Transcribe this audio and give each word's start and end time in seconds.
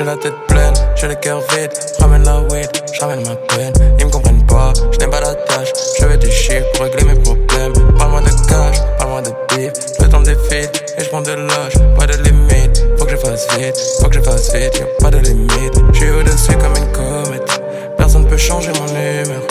j'ai 0.00 0.06
la 0.06 0.16
tête 0.16 0.34
pleine, 0.48 0.72
j'ai 0.96 1.08
le 1.08 1.14
cœur 1.16 1.40
vide. 1.50 1.70
Ramène 1.98 2.24
la 2.24 2.40
weed, 2.40 2.70
j'ramène 2.94 3.22
ma 3.22 3.36
peine. 3.36 3.72
Ils 3.98 4.06
me 4.06 4.10
comprennent 4.10 4.46
pas, 4.46 4.72
je 4.92 4.98
n'aime 4.98 5.10
pas 5.10 5.20
la 5.20 5.34
tâche. 5.34 5.68
Je 5.98 6.06
veux 6.06 6.16
des 6.16 6.30
chiffres 6.30 6.64
pour 6.72 6.84
régler 6.84 7.04
mes 7.04 7.20
problèmes. 7.20 7.72
Parle-moi 7.98 8.22
de 8.22 8.30
cash, 8.48 8.78
parle-moi 8.96 9.20
de 9.20 9.30
bif. 9.54 9.72
Le 10.00 10.08
temps 10.08 10.22
défile 10.22 10.70
et 10.96 11.04
je 11.04 11.08
prends 11.10 11.20
de 11.20 11.32
l'âge, 11.32 11.74
pas 11.98 12.06
de 12.06 12.16
limite. 12.22 12.82
Faut 12.98 13.04
que 13.04 13.10
je 13.10 13.16
fasse 13.16 13.46
vite, 13.58 13.76
faut 14.00 14.08
que 14.08 14.14
je 14.14 14.20
fasse 14.22 14.54
vite, 14.54 14.78
y'a 14.78 14.86
pas 15.00 15.10
de 15.10 15.18
limite. 15.18 15.74
Je 15.92 15.98
suis 15.98 16.10
au-dessus 16.10 16.56
comme 16.56 16.76
une 16.76 16.92
comète. 16.92 17.62
Personne 17.98 18.26
peut 18.26 18.38
changer 18.38 18.72
mon 18.80 18.86
humeur. 18.86 19.42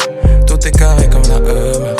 Tout 0.47 0.67
est 0.67 0.71
carré 0.71 1.07
comme 1.09 1.23
la 1.29 1.37
humeur. 1.37 1.95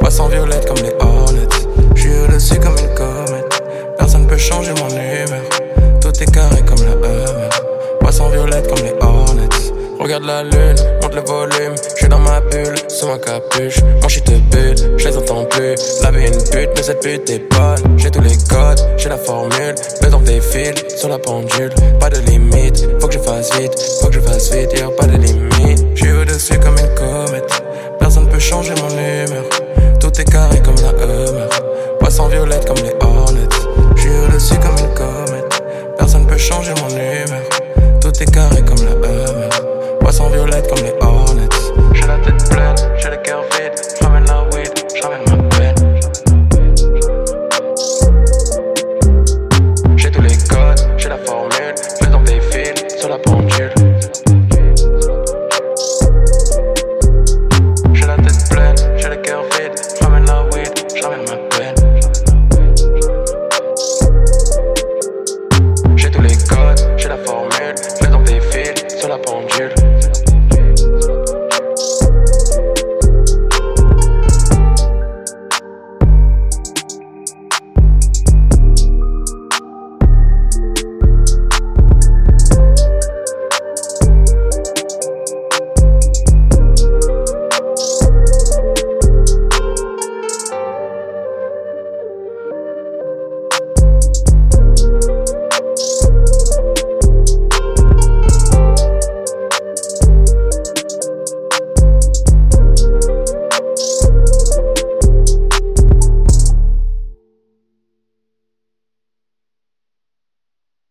Poisson 0.00 0.26
violette 0.26 0.66
comme 0.66 0.84
les 0.84 0.94
hornets. 0.98 1.48
Je 1.94 2.00
suis 2.00 2.18
au-dessus 2.18 2.58
comme 2.58 2.76
une 2.78 2.94
comète. 2.94 3.62
Personne 3.96 4.26
peut 4.26 4.38
changer 4.38 4.72
mon 4.72 4.88
humeur. 4.88 5.44
Tout 6.00 6.20
est 6.20 6.32
carré 6.32 6.62
comme 6.62 6.84
la 6.84 6.94
humeur. 6.94 7.61
Poisson 8.12 8.28
violette 8.28 8.68
comme 8.68 8.84
les 8.84 8.92
hornets. 9.00 9.48
Regarde 9.98 10.24
la 10.24 10.42
lune, 10.42 10.76
monte 11.02 11.14
le 11.14 11.22
volume. 11.22 11.74
Je 11.94 11.96
suis 11.96 12.08
dans 12.08 12.18
ma 12.18 12.42
bulle, 12.42 12.74
sous 12.88 13.06
ma 13.06 13.16
capuche. 13.16 13.80
Mon 14.02 14.08
shit 14.08 14.22
te 14.24 14.32
bute, 14.32 14.84
je 14.98 15.08
les 15.08 15.16
entends 15.16 15.46
plus. 15.46 15.74
La 16.02 16.10
vie 16.10 16.26
une 16.26 16.44
pute, 16.50 16.68
mais 16.76 16.82
cette 16.82 17.00
pute 17.00 17.30
est 17.30 17.50
bonne. 17.50 17.96
J'ai 17.96 18.10
tous 18.10 18.20
les 18.20 18.36
codes, 18.50 18.86
j'ai 18.98 19.08
la 19.08 19.16
formule. 19.16 19.74
Le 20.02 20.10
temps 20.10 20.20
défile 20.20 20.74
sur 20.94 21.08
la 21.08 21.18
pendule. 21.18 21.70
Pas 21.98 22.10
de 22.10 22.18
limite, 22.18 22.86
faut 23.00 23.08
que 23.08 23.14
je 23.14 23.18
fasse 23.18 23.50
vite. 23.56 23.80
Faut 24.02 24.08
que 24.08 24.14
je 24.14 24.20
fasse 24.20 24.52
vite, 24.52 24.78
y'a 24.78 24.88
pas 24.90 25.06
de 25.06 25.16
limite. 25.16 25.86
Je 25.94 26.04
suis 26.04 26.12
au-dessus 26.12 26.58
comme 26.58 26.76
une 26.76 26.94
comète. 26.94 27.62
Personne 27.98 28.28
peut 28.28 28.38
changer 28.38 28.74
mon 28.82 28.90
humeur. 28.90 29.44
Tout 30.00 30.20
est 30.20 30.30
carré 30.30 30.60
comme 30.62 30.76
la 30.76 31.02
humeur. 31.02 31.48
Poisson 31.98 32.28
violette 32.28 32.66
comme 32.66 32.84
les 32.84 32.92
changer 36.42 36.74
mon 36.80 36.88
humeur. 36.88 37.42
Tout 38.00 38.22
est 38.22 38.30
carré 38.30 38.62
comme 38.62 38.84
la 38.84 38.94
humeur. 38.94 39.48
Poisson 40.00 40.28
violette 40.28 40.68
comme 40.68 40.84
les 40.84 40.94
hornets. 41.00 41.41